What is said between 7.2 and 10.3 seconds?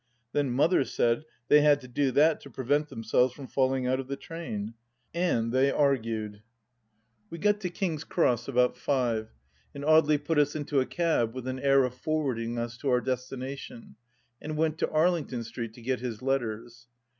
1... 122 THE LAST DITCH We got to King's Cross about five, and Audely